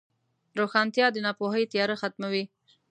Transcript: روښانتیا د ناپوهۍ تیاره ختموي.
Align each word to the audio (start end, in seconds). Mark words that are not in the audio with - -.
روښانتیا 0.59 1.05
د 1.11 1.17
ناپوهۍ 1.25 1.63
تیاره 1.71 1.95
ختموي. 2.01 2.43